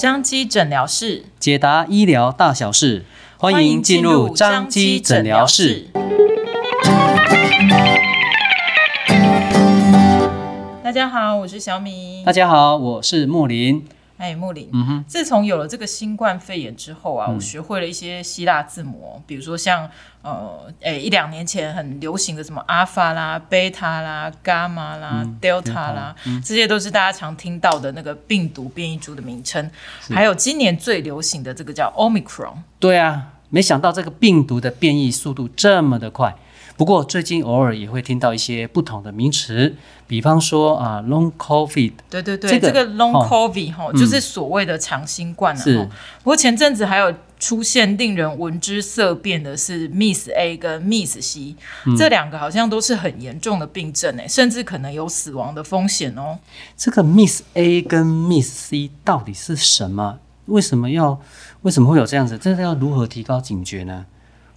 [0.00, 3.04] 彰基诊疗室解答医疗大小事，
[3.36, 5.88] 欢迎进入张基诊疗室。
[10.82, 12.22] 大家好，我是小米。
[12.24, 13.84] 大家好，我是莫林。
[14.20, 19.88] 哎，木林，嗯哼，自从有了这个新冠肺炎之后啊，嗯、我学会了一些希腊字母，比如说像
[20.20, 29.70] 呃，哎，一两年前很流行的什么阿法啦、贝塔啦、伽马啦、嗯、delta 啦，嗯、这些都是大家常听到的那个病毒变异株的名称。
[30.10, 32.56] 还有今年最流行的这个叫 Omicron。
[32.78, 36.36] 对啊，没想到这个病毒的变异速度这么的快。
[36.80, 39.76] 不过最近偶尔也会听到一些不同的名词，
[40.06, 41.92] 比方说啊，Long COVID。
[42.08, 45.62] 对对对，这个、这个 Long COVID 哈、哦，就是所谓的长新冠了、啊。
[45.62, 45.84] 是。
[46.22, 56.38] 不过前阵子还有出现令人闻之色变的是 Miss A 跟 Miss C，、嗯、这两个好像都是很严重的病症诶，甚至可能有死亡的风险哦。
[56.78, 60.18] 这个 Miss A 跟 Miss C 到底是什么？
[60.46, 61.20] 为什么要？
[61.60, 62.38] 为什么会有这样子？
[62.38, 64.06] 这是要如何提高警觉呢？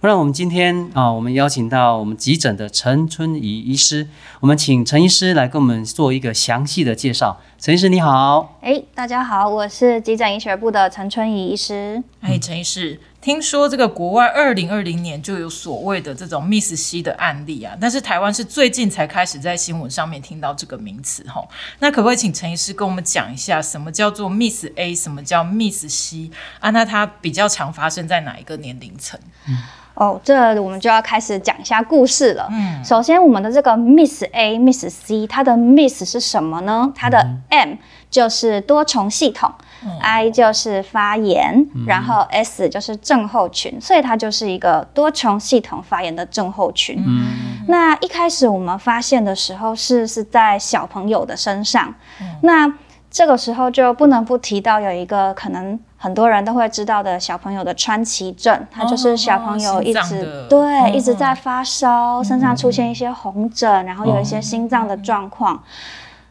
[0.04, 4.06] 不然我们今天啊，我们邀请到我们急诊的陈春怡医师，
[4.40, 7.40] 我们请陈医师来跟我们做一个详细的介绍。
[7.58, 12.02] 陈医师你好，哎，大家好，我是急诊医学部的陈春怡医师。
[12.20, 21.42] 哎，陈医师，听说这个国外二零二零年就有所谓的这种 Miss C 的案例啊，但是台湾是最近才开始在新闻上面听到这个名词哈。
[21.78, 26.68] 那可不可以请陈医师跟我们讲一下，什么叫做 Miss A，什么叫 Miss C 啊？
[26.68, 29.18] 那它比较常发生在哪一个年龄层？
[29.48, 29.56] 嗯
[29.94, 32.48] 哦，这我们就要开始讲一下故事了。
[32.50, 36.92] 嗯，首先我们的这个 Miss A、Miss C，它的 Miss 是什么呢？
[36.94, 37.74] 它的 M
[38.10, 39.52] 就是多重系统、
[39.84, 47.02] 嗯、，I 就是发炎，嗯、然后 S 就是症候群，所以它就是一个多重系统发炎的症候群。
[47.06, 52.72] 嗯，那一开始我们发现的时候是是在小朋友的身上，嗯、那
[53.14, 55.78] 这个时候就不能不提到有一个可能。
[55.96, 65.54] 很多人都会知道的小朋友的川崎症，他就是小朋友一直、哦、对、哦、一直在发烧，身上出现一些红疹，嗯、然后有一些心脏的状况。
[65.56, 65.60] 哦、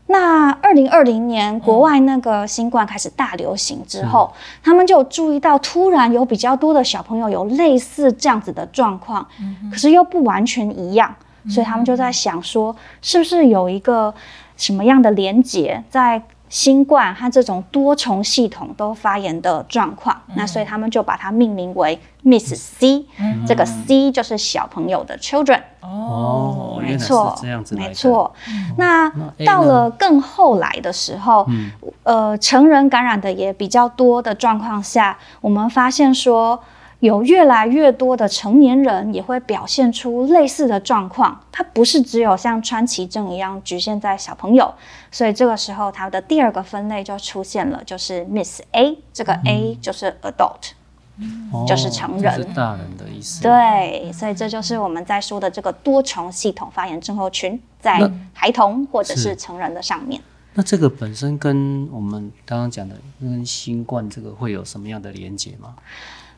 [0.05, 11.15] 那二零二零年国外那个新冠开始大流行之后，嗯、他们就注意到突然有比较多的小朋友有类似这样子的状况，嗯、可是又不完全一样，
[11.49, 14.13] 所以他们就在想说，是不是有一个
[14.55, 16.21] 什么样的连结在？
[16.53, 25.59] 新冠和这种多重系统都发炎的状况，嗯、那所以他们就把它命名为 Miss C，、嗯、这个 C 就是小朋友的 children。
[25.81, 28.31] 哦，没错，这样子，没错。
[28.77, 29.11] 那
[29.43, 31.71] 到了更后来的时候，嗯、
[32.03, 36.59] 呃，成人感染的也比较多的状况下，我们发现说。
[37.03, 44.73] 有越来越多的成年人也会表现出类似的状况，它不是只有像川崎症一样局限在小朋友，
[45.11, 50.71] 所以这个时候它的第二个分类就出现了，就是 Miss A，这个 A 就是 adult，、
[51.17, 53.41] 嗯、就是成人，是大人的意思。
[53.43, 60.21] 对，所以这就是我们在说的这个多重系统发炎症候群，在孩童或者是成人的上面。
[60.53, 65.75] 那，那这个本身跟我们刚刚讲的跟新冠这个会有什么样的连结吗？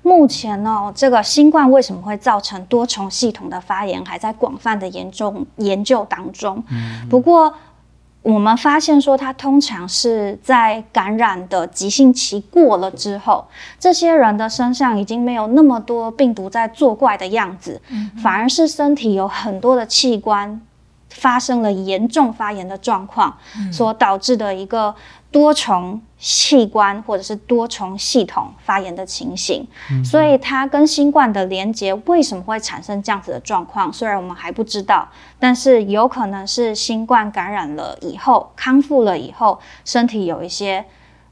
[0.05, 6.63] 目前呢，这个新冠为什么会造成多重系统的发炎，还在广泛的研究研究当中。
[6.69, 7.51] 嗯、不过，
[8.21, 13.45] 我们发现说，它通常是在感染的急性期过了之后，
[13.79, 20.61] 这些人的身上已经没有那么多病毒在作怪的样子，嗯、反而是身体有很多的器官
[21.15, 24.95] 发生了严重发炎的状况，嗯、所导致的一个。
[25.31, 29.67] 多重器官或者是多重系统发炎的情形，
[30.01, 33.91] 所以它跟新冠的连接为什么会产生这样子的状况？
[33.91, 35.05] 虽然我们还不知道，
[35.37, 40.85] 但是有可能是新冠感染了以后，康复了以后，身体有一些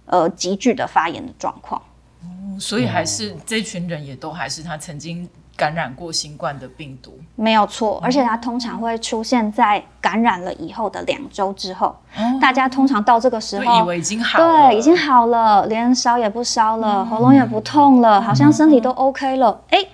[0.06, 1.82] 呃急剧的发炎的状况。
[2.24, 5.30] 哦，所以还是这群人也都还是他曾经。
[5.56, 7.18] 感染过新冠的病毒。
[7.36, 11.96] 没有错，而且它通常会出现在感染了以后的两周之后。
[12.16, 19.62] 嗯、大家通常到这个时候以为已经好了，对，已经好了，连烧也不烧了，嗯、喉咙也不痛了，好像身体都 OK 了。
[19.70, 19.88] 哎、嗯，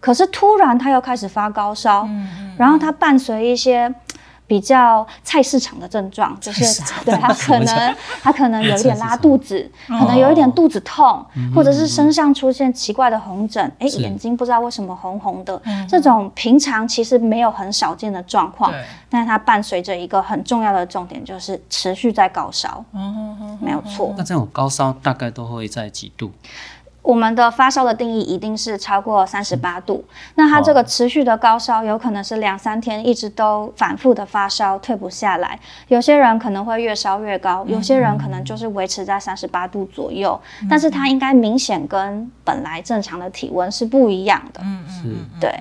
[0.00, 2.08] 可是突然他又开始发高烧，
[2.56, 3.92] 然后他伴随一些。
[4.46, 11.24] 比较菜市场的症状，就是 对他可能他可能有一点拉肚子，可能有一点肚子痛，
[11.54, 18.72] 或者是身上出现奇怪的红疹，哎，眼睛不知道为什么红红的，这种平常其实没有很少见的状况，
[19.08, 22.84] 但是它伴随着一个很重要的重点，就是持续在高烧，
[23.60, 24.14] 没有错。
[24.16, 26.30] 那这种高烧大概都会在几度？
[27.04, 30.02] 我们的发烧的定义一定是超过三十八度，
[30.36, 35.60] 那它这个持续的高烧有可能是两三天一直都反复的发烧，退不下来。
[35.88, 44.62] 有些人可能会越烧越高，有些人可能就是维持在三十八度左右，但是它应该明显跟本来正常的体温是不一样的。
[44.64, 45.60] 嗯嗯，对。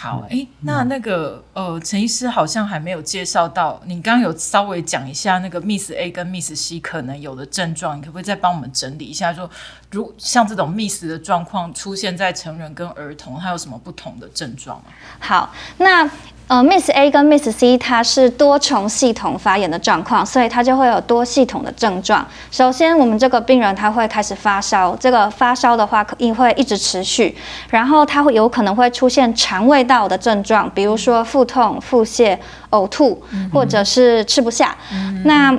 [0.00, 9.50] 好，哎，那那个呃，陈医师好像还没有介绍到，你刚刚有稍微讲一下那个 Miss A 跟 Miss C 可能有的症状，你可不可以再帮我们整理一下说，说
[9.90, 14.80] 如像这种 Miss 的状况出现在成人跟儿童，它有什么不同的症状？
[15.18, 16.08] 好，那。
[16.48, 22.26] 呃，Miss A 跟 Miss C 它是多重系统发炎的状况，所以它就会有多系统的症状。
[22.50, 27.36] 首先，我们这个病人他会开始发烧，这个发烧的话，可能会一直持续，
[27.68, 32.34] 然后他会有可能会出现肠胃道的症状，比如说腹痛、腹泻、
[32.70, 33.22] 呕吐，
[33.52, 34.74] 或者是吃不下。
[34.90, 35.54] 嗯、那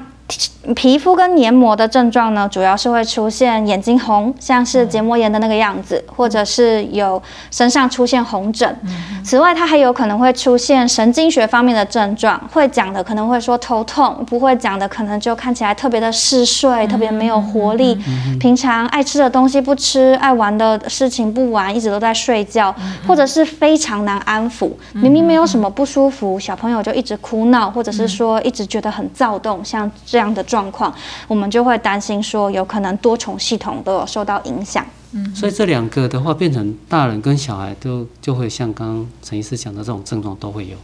[0.75, 8.77] 皮肤跟黏膜的症状呢，主要是会出现眼睛红，像是结膜炎的那个样子，或者是有身上出现红疹。
[9.23, 17.97] 此外，它还有可能会出现神经学方面的症状，会讲的可能会说头痛，不会讲的可能就看起来特别的嗜睡，特别没有活力，
[18.39, 22.73] 平常爱吃的东西不吃，爱玩的事情不玩，一直都在睡觉，
[23.07, 30.93] 或者是非常难安抚，明明没有什么不舒服，小朋友就一直哭闹，或者是说一直觉得很躁动，像这样的状况，
[31.27, 34.85] 我们就会担心说，有可能多重系统都有受到影响。
[35.11, 40.77] 嗯，所以这两个的话，变成大人跟小孩都就会像刚刚陈医师讲的这种症状都会有。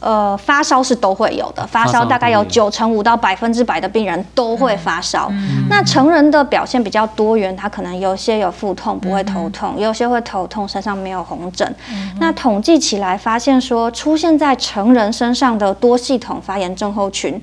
[0.00, 5.28] 呃，发烧是都会有的，发烧大概有九成五到百分之百的病人都会发烧。
[5.30, 11.72] 嗯、那成人的表现比较多元，他可能有些有腹痛，不会头痛；嗯、有些会头痛，身上没有红疹。
[11.88, 17.40] 嗯、那统计起来发现说，出现在成人身上的多系统发炎症候群，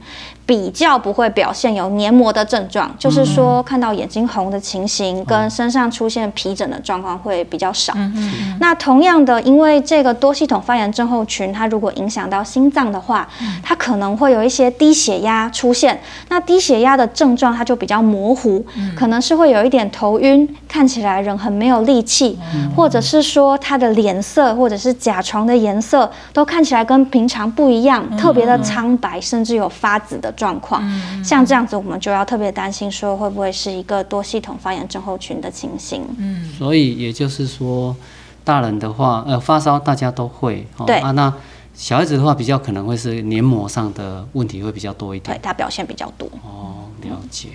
[0.50, 7.94] 比较不会表现有黏膜的症状，嗯、就是说看到眼睛红的情形，跟身上出现皮疹的状况会比较少。
[7.96, 13.30] 嗯、那同样的，因为这个多系统发炎症候群，它如果影响到心脏的话，
[13.62, 16.01] 它可能会有一些低血压出现。
[16.30, 22.40] 那低血压的症状，它就比较模糊，可能是会有一点头晕，看起来人很没有力气，
[22.75, 30.81] 或者是说他的脸色或者是甲床的颜色都看起来跟平常不一样，特别的苍白，甚至有发紫的状况。
[31.21, 36.03] 像这样子，我们就要特别担心，说会不会是一个多系统发炎症候群的情形。
[36.18, 37.95] 嗯，所以也就是说，
[38.44, 40.65] 大人的话，呃，发烧大家都会。
[40.88, 41.33] 对啊，那。
[41.71, 46.27] 小孩子的话，比较可能会是黏膜上的问题会比较多一点，对，他表现比较多。
[46.44, 47.47] 哦，了解。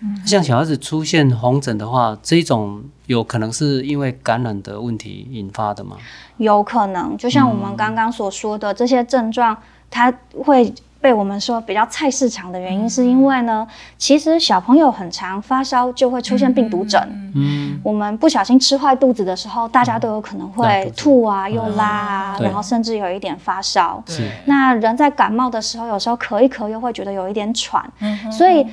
[0.00, 5.96] 嗯、像小孩子出现红疹的话，这种有可能是因为感染的问题引发的吗？
[6.36, 9.56] 有可能，就像我们刚刚所说的、嗯、这些症状，
[9.88, 10.12] 他
[10.44, 10.70] 会。
[11.00, 13.66] 被我们说比较菜市场的原因，是因为呢，
[13.96, 17.00] 其实小朋友很常发烧就会出现病毒疹。
[17.34, 24.02] 嗯，我们不小心吃坏肚子的时候，大家都有可能会吐啊，又拉啊，然后甚至有一点发烧。
[24.06, 24.28] 是。
[24.46, 27.84] 那人在感冒的时候，有时候咳一咳又会觉得有一点喘。
[28.00, 28.32] 嗯。
[28.32, 28.66] 所以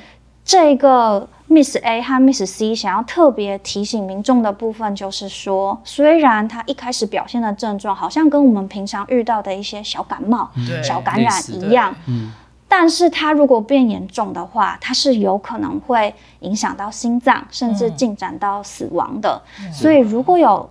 [0.46, 1.28] 这个。
[1.48, 12.32] Miss A 和 Miss C 想要特别提醒民众的部分，就是说，虽然他一开始表现的症状好像跟我们平常遇到的一些小感冒、嗯、小感染一样，嗯，
[12.66, 19.40] 但是他如果变严重的话，它是有可能会影响到心脏，甚至进展到死亡的。
[19.60, 20.68] 嗯、所以如果有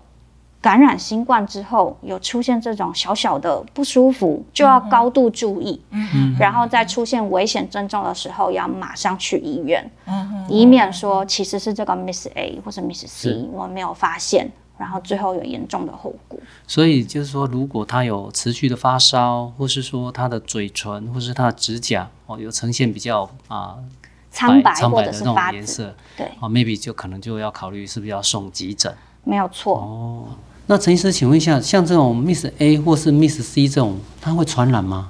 [0.65, 16.39] 感染新冠之后有出现这种小小的不舒服，就要高度注意，嗯嗯，然后在出现危险症状的时候，要马上去医院，嗯嗯，以免说其实是这个 Miss A 或者 Miss C 我们没有发现，然后最后有严重的后果。
[16.65, 23.75] 所以就是说，如果他有持续的发烧，或是说他的嘴唇或是他的指甲哦有呈现比较啊
[24.31, 28.91] 苍白苍白的那种颜色，对，哦 maybe 就可能就要考虑是不是要送急诊，
[29.23, 29.77] 没有错。
[29.77, 30.25] 哦。
[30.67, 35.07] 那陈医师，请问一下，像这种 Miss A 或是 Miss C 这种，它会传染吗？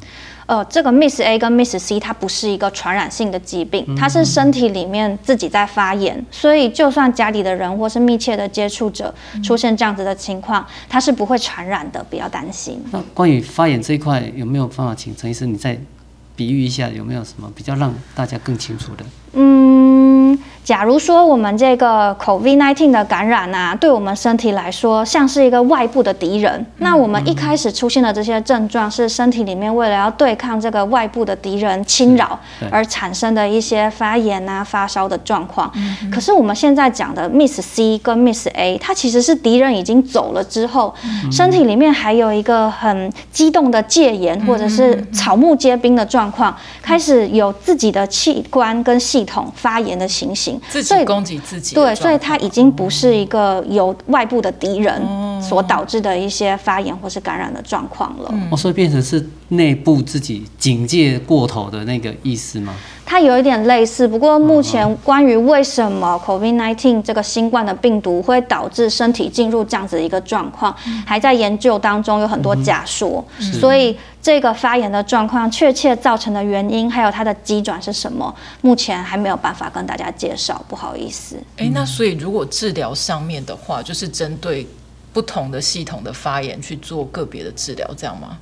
[0.47, 12.79] 呃，这个 Miss A 跟 Miss C 它不是一个传染性的疾病，它是身体里面自己在发炎，嗯、所以就算家里的人或是密切的接触者出现这样子的情况，它是不会传染的，不要担心。
[12.91, 15.79] 那关于发炎这一块，有没有办法请陈医师你再
[16.35, 19.05] 比喻一下，有没有什么比较让大家更清楚的？
[19.33, 19.84] 嗯。
[20.65, 32.39] 假如说我们这个 COVID-19 的感染啊，对我们身体来说像是一个外部的敌人，嗯、那我们一开始出现的这些症状是身体里面为了要对抗这个外部的敌人侵扰
[32.71, 35.71] 而产生的一些发炎啊、发烧的状况。
[35.75, 50.54] 嗯、可是我们现在讲的 Miss C 跟 Miss A，它其实是敌人已经走了之后，嗯、身体里面还有一个很激动的戒严或者是草木皆兵的状况，开始有自己的器官跟系统发炎的情形。
[50.59, 51.75] 情，自己攻击自己。
[51.75, 55.01] 对，所以它已经不是一个由外部的敌人
[55.41, 58.33] 所导致的一些发炎或是感染的状况了。
[58.51, 62.73] 哦，所以变成是内部自己警戒过头的那个意思吗？
[63.05, 73.23] 它有一点类似，不过目前关于为什么 COVID-19 这个新冠的病毒会导致身体进入这样子一个状况，还在研究当中，有很多假说，
[73.59, 81.37] 所以这个发炎的状况确切造成的原因，还有它的机转是什么，目前还没有办法跟大家介绍，不好意思。
[81.57, 84.65] 哎，那所以如果治疗上面的话，就是针对
[85.15, 88.37] 不同的系统的发炎去做个别的治疗，这样吗？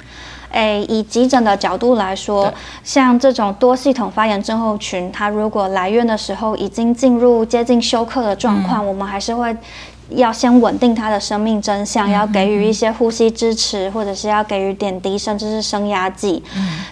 [0.49, 2.51] 诶，以急诊的角度来说，
[2.83, 9.55] 像这种多系统发炎症候群，它如果来院的时候已经进入接近休克的状况，嗯、我们还是会。
[10.15, 16.43] 要先稳定他的生命真相，要给予一些呼吸支持，或者是要给予点滴，甚至是升压剂。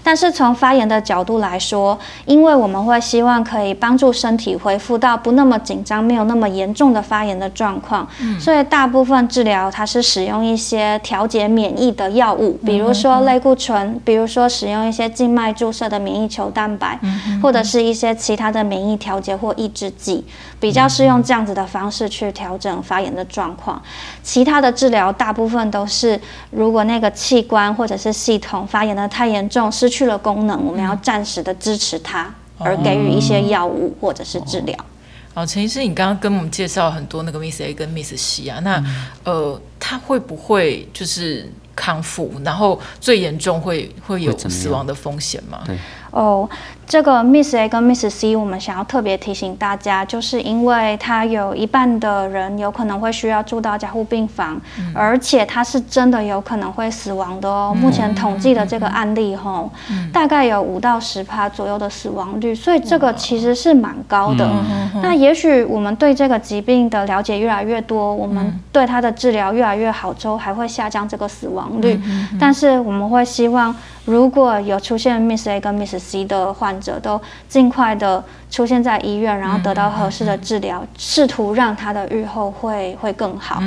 [0.04, 8.08] 但是从发炎的角度来说，因为我们会希望可以帮助身体恢复到不那么紧张、没有那么严重的发炎的状况，
[8.40, 17.00] 所以大部分治疗它是使用一些调节免疫的药物，比如说类固醇，比如说使用一些静脉注射的免疫球蛋白，
[17.42, 20.26] 或者是一些其他的免疫调节或抑制剂，
[20.60, 23.82] 比较是用这样子的方式去调整发炎的状况，
[24.24, 34.76] 其他的治疗大部分都是，如果那个器官或者是系统发炎的太严重，失去了功能，我们要暂时的支持它，而给予一些药物或者是治疗。
[35.34, 38.84] 好，陈医师，你刚刚跟我们介绍很多那个 Miss A 跟 Miss C 啊，那
[39.24, 45.62] 呃，他会不会就是康复，然后最严重会会有死亡的风险吗？
[45.66, 45.78] 对。
[46.12, 46.48] 哦，
[46.86, 57.72] 这个 Miss A 跟 Miss C，我们想要特别提醒大家，就是因为他有一半的人有可能会需要住到加护病房，嗯、而且他是真的有可能会死亡的哦。
[57.74, 64.46] 嗯、目前统计的这个案例吼，嗯、大概有五到十趴左右的死亡率，所以这个其实是蛮高的。
[64.46, 71.98] 嗯、那也许我们对这个疾病的了解越来越多，我们对它的治疗越来越好之后，还会下降这个死亡率。
[72.04, 73.74] 嗯、但是我们会希望。
[74.04, 75.94] 如果有出现 Miss A 跟 Miss
[76.26, 83.62] 的患者，都尽快的出现在医院，然后得到合适的治疗，试图让他的愈后会会更好。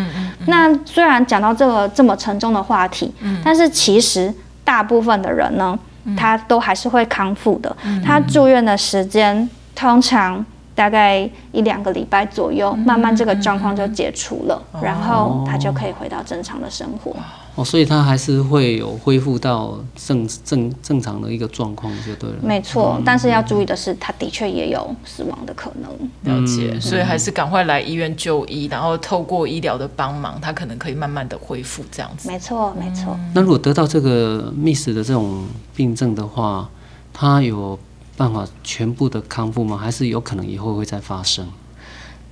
[0.46, 3.12] 那虽然讲到这个这么沉重的话题，
[3.44, 4.32] 但是其实
[4.64, 5.78] 大部分的人呢，
[6.16, 7.74] 他都还是会康复的。
[8.04, 17.14] 他住院的时间通常大概一两个礼拜左右，慢慢这个状况就解除了，然后他就可以回到正常的生活。
[17.56, 22.36] 哦，所以他还是会有恢复到正正正常的一个状况就对了。
[22.42, 25.92] 没错，但是要注意的是，他的确也有死亡的可能。
[26.22, 32.28] 了解，所以还是赶快来医院就医，然后透过医疗的帮忙，他可能可以慢慢的恢复这样子。
[32.28, 33.16] 没错，没错。
[33.32, 35.44] 那如果得到这个 Miss 的这种
[35.76, 36.68] 病症的话，
[37.12, 37.78] 他有
[38.16, 39.76] 办法全部的康复吗？
[39.76, 41.48] 还是有可能以后会再发生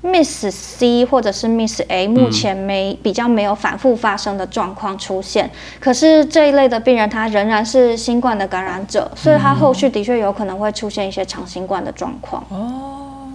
[0.02, 12.44] ？Miss C 或者是 Miss A 目前没比较没有反复发生的状况出现，可是这一类的病人他仍然是新冠的感染者，所以他后续的确有可能会出现一些长新冠的状况。
[12.48, 13.30] 哦，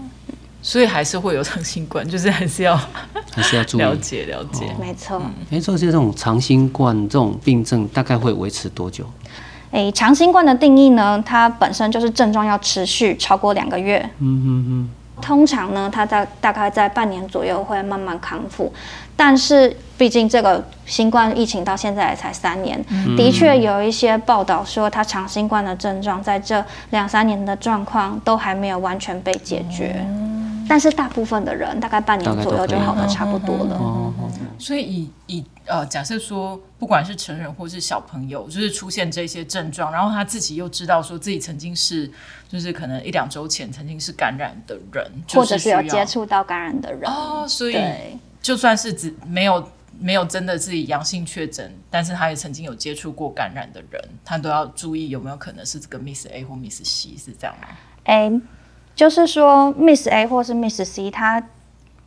[0.61, 2.77] 所以还是会有长新冠，就是还是要
[3.31, 4.65] 还是要注意了解了解。
[4.77, 9.05] 没错，没错，这种长新冠这种病症大概会维持多久？
[9.71, 13.99] 诶，长新冠的定义呢，它本身就是症状要持续超过两个月。
[14.19, 14.89] 嗯嗯嗯。
[15.19, 18.71] 通常呢，它在大概在半年左右会慢慢康复，
[19.15, 29.95] 但是毕竟这个新冠疫情到现在也才三年，嗯、的确有一些报道说，它长新冠的症状在这两三年的状况都还没有完全被解决。
[29.97, 34.13] 嗯、但是大部分的人大概半年左右就好的差不多了。
[34.59, 42.09] 所以以以呃，假设说，不管是成人或是小朋友，就是出现这些症状，然后他自己又知道说自己曾经是，
[42.49, 47.03] 就是可能一两周前曾经是感染的人，或者是有接触到感染的人。
[47.09, 47.77] 哦，所以
[48.41, 57.67] 就算是只没有没有真的自己阳性确诊，但是他也曾经有接触过感染的人，他都要注意有没有可能是这个 Miss A 或 Miss C 是这样吗？
[58.05, 58.31] 哎，
[58.97, 61.41] 就是说 Miss A 或是 Miss C，它。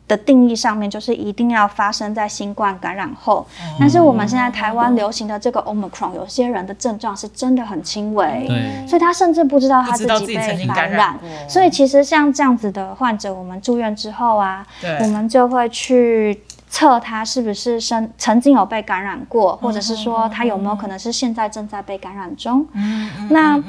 [0.07, 8.45] 的定义上面就是一定要发生在新冠感染后，嗯、但是我们现在台湾流行的这个 Omicron，有些人的症状是真的很轻微，
[8.85, 11.17] 所以他甚至不知道他自己被感染。
[11.47, 14.67] 所以其实像这样子的患者，我们住院之后啊，
[14.99, 22.67] 我们就会去测他是不是生曾经有被感染过，或者是说他有没有可能是现在正在被感染中。
[22.73, 23.63] 嗯、那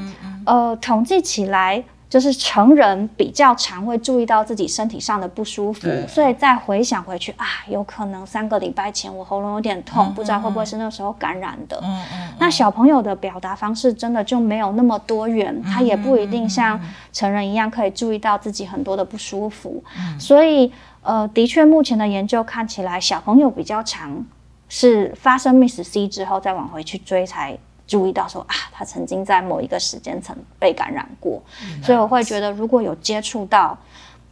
[0.44, 1.84] 呃统计起来。
[2.12, 11.80] 就是成人比较常会注意到自己身体上的不舒服，所以再回想回去啊，有可能三个礼拜前我喉咙有点痛，嗯、不知道会不会是那时候感染的。
[11.82, 16.78] 嗯嗯嗯、那小朋友的表达方式真的就没有那么多元，嗯、他也不一定像
[17.14, 19.82] 成人一样可以注意到自己很多的不舒服。
[19.96, 24.22] 嗯、所以呃，的确目前的研究看起来，小朋友比较常
[24.68, 27.56] 是发生 Miss C 之后再往回去追才。
[27.92, 33.76] 注意到说啊，他曾经在某一个时间曾被感染过，嗯、所以我会觉得，如果有接触到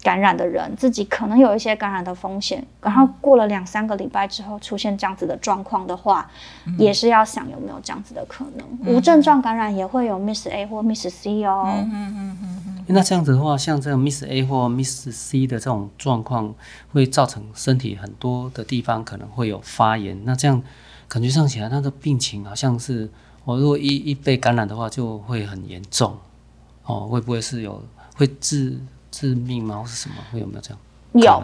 [0.03, 6.27] 感染的人，自己可能有一些感染的风险，然后过了两三个礼拜之后出现这样子的状况的话，
[6.65, 8.67] 嗯、也是要想有没有这样子的可能。
[8.83, 11.65] 嗯、无症状感染也会有 Miss A 或 Miss C 哦。
[11.67, 12.85] 嗯嗯嗯嗯嗯。
[12.87, 16.55] 那这样子的话，像这种 Miss A 或 Miss C 的这种状况，
[16.95, 20.19] 会造成身体很多的地方可能会有发炎。
[20.25, 20.63] 那这样
[21.09, 23.11] 感觉上起来，他的病情好像是。
[23.51, 26.17] 我如果一一被感染的话，就会很严重，
[26.85, 27.83] 哦，会不会是有
[28.15, 28.79] 会致
[29.11, 29.79] 致命吗？
[29.81, 30.15] 或是什么？
[30.33, 30.79] 会有没有这样？
[31.15, 31.43] 有，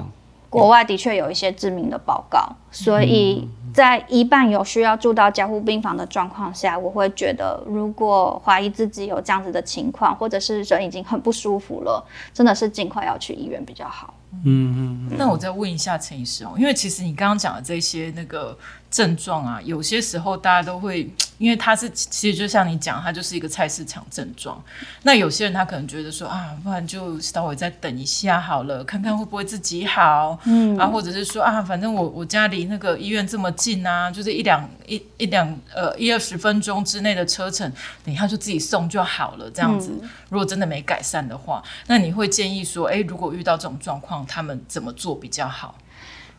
[0.48, 14.14] 国外的确有一些致命的报告，所以在一半有需要住到加护病房的状况下，我会觉得，如果怀疑自己有这样子的情况，或者是人已经很不舒服了，真的是尽快要去医院比较好。
[14.44, 18.56] 嗯嗯，嗯，那我再问一下陈医师哦，因为其实你刚刚讲的这些那个
[18.90, 24.62] 症状啊，有些时候大家都会，因为它是其实就像你讲，它就是一个菜市场症状。
[25.02, 30.38] 那有些人他可能觉得说啊，不然就稍微再等一下好了，看看会不会自己好。
[30.44, 37.70] 嗯，啊，或者是说啊，反正我我家离那个医院这么近啊，就是一两一一两呃一二十分钟之内的车程，
[38.04, 39.50] 等一下就自己送就好了。
[39.50, 45.76] 这样子，嗯、如果真的没改善的话，那你会建议说，哎，如果遇到这种状况，他们怎么做比较好？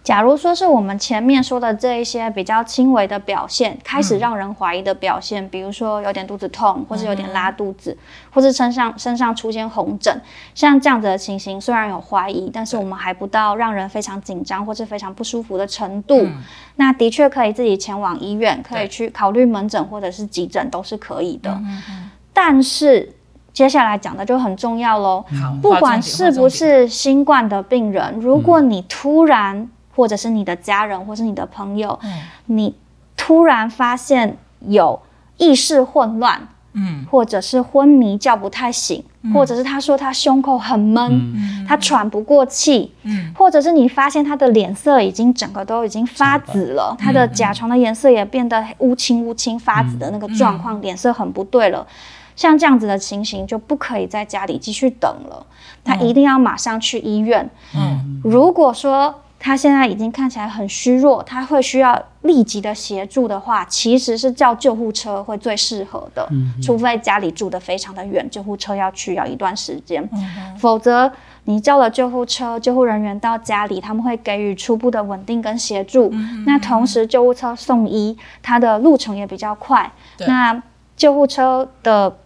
[0.08, 8.00] 假如说是我们前面说的这一些比较轻微的表现，开始让人怀疑的表现，嗯、比如说有点肚子痛，或是有点拉肚子，嗯、
[8.34, 10.22] 或是身上身上出现红疹，
[10.56, 16.22] 像这样子的情形，虽然有怀疑，但是我们还不到让人非常紧张或是非常不舒服的程度。
[16.22, 16.38] 嗯、
[16.78, 21.52] 那的确可以自己前往医院，可以去考虑门诊或者是急诊都是可以的。
[21.52, 23.12] 嗯嗯、但是。
[23.54, 25.26] 接下来讲的就很重要喽。
[25.64, 29.68] 不管是不是新冠的病人，如果你突然，
[29.98, 32.00] 或者是你的家人，或是你的朋友，
[32.46, 32.76] 你
[33.18, 35.02] 突然发现有
[35.38, 37.04] 意识混乱，嗯。
[37.10, 43.34] 或者是昏迷叫不太醒，或者是他说他胸口很闷，他喘不过气，嗯。
[43.36, 51.88] 或者是你发现他的脸色已经整个都已经发紫了，他的甲床的颜色也变得乌青乌青发紫的那个状况，脸色很不对了。
[52.36, 55.44] 像这样子的情形，就不可以在家里继续等了，
[55.84, 57.50] 他一定要马上去医院。
[57.76, 66.28] 嗯，如果说他现在已经看起来很虚弱，他会需要立即的协助的话，其实是叫救护车会最适合的。
[66.32, 70.04] 嗯，除非家里住的非常的远，救护车要去要一段时间。
[70.12, 71.10] 嗯，否则
[71.46, 76.10] 你叫了救护车，救护人员到家里，他们会给予初步的稳定跟协助。
[76.12, 79.90] 嗯，那同时救护车送医，它的路程也比较快。
[80.28, 80.62] 那
[80.98, 82.18] 救护车的。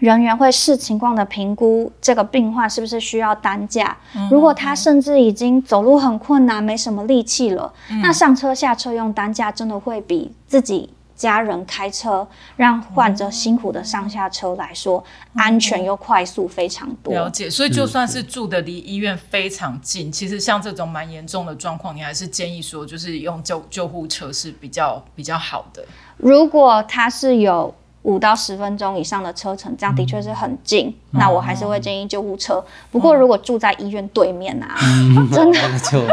[0.00, 3.96] 人员会视情况的评估这个病患是不是需要担架。
[4.30, 12.26] 如果他甚至已经走路很困难，没什么力气了，嗯、那上车下车用担架真的会比自己家人开车
[12.56, 15.02] 让患者辛苦的上下车来说、
[15.34, 17.14] 嗯、安全又快速非常多。
[17.14, 25.84] 了解，所以就算是住的离医院非常近，其实像这种蛮严重的状况，你还是建议说就是用救救护车是比较比较好的。
[26.16, 27.72] 如果他是有。
[28.04, 30.88] 五到十分钟以上的车程，这样的确是很近。
[31.10, 32.54] 嗯、那我还是会建议救护车。
[32.54, 35.58] 嗯、不过如果住在医院对面啊，嗯、 真的
[35.90, 36.06] 就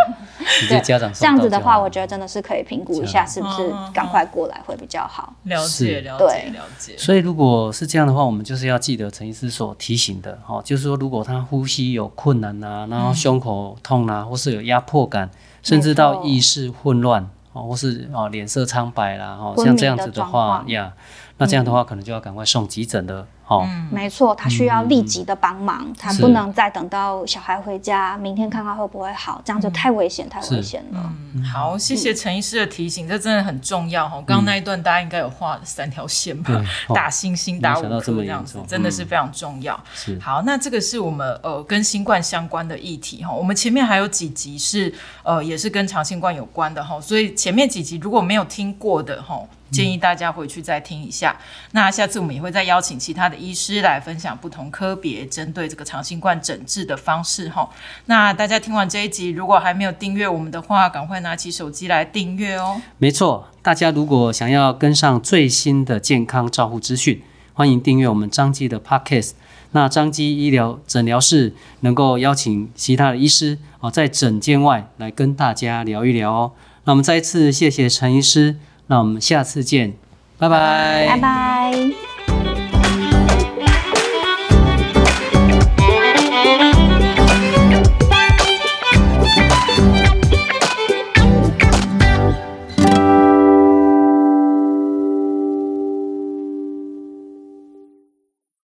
[0.59, 5.33] 直接家长这样子的话，我觉得真的是可以评估一下，是不是赶快过来会比较好。
[5.43, 6.97] 了解，了解，了解。
[6.97, 15.29] 所以如果是这样的话，我们就是要记得陈医师所提醒的，哈，就是说如果他呼吸有困难啊，然后胸口痛啊，或是有压迫感，
[15.61, 20.93] 甚至到意识混乱，哦，或是哦脸色苍白啦，哦，像这样子的话呀。
[21.41, 23.25] 那这样的话，可能就要赶快送急诊了。
[23.47, 31.13] 哦，嗯，没错，他需要立即的帮忙，嗯、他不能再等到小孩回家，明天看看会不会好，这样就太危险，嗯、太危险了。
[31.33, 34.23] 嗯，好，谢谢陈医师的提醒，这真的很重要哈。
[34.25, 36.53] 刚刚那一段大家应该有画三条线吧？
[36.55, 39.77] 嗯、 打星星，打五颗这样子，真的是非常重要。
[39.95, 43.33] 是，好，那这个是我们呃跟新冠相关的议题哈。
[43.33, 49.41] 我们前面还有几集是呃也是跟长新冠有关的哈，所以前面几集如果没有听过的哈。
[49.71, 51.35] 建议大家回去再听一下。
[51.71, 57.69] 那下次我们也会再邀请其他的医师来分享不同科别针对这个长新冠诊治的方式哈。
[58.05, 62.81] 那大家听完这一集，如果还没有订阅我们的话，赶快拿起手机来订阅哦。
[62.97, 67.21] 没错，大家如果想要跟上最新的健康照护资讯，
[67.53, 69.31] 欢迎订阅我们张记的 Podcast。
[69.73, 76.51] 那张记医疗诊疗室能够邀请其他的医师哦，在诊间外来跟大家聊一聊哦。
[76.83, 78.57] 那我们再一次谢谢陈医师。
[78.91, 79.93] 那我们下次见
[80.37, 81.07] 拜拜。
[81.07, 82.10] 拜拜。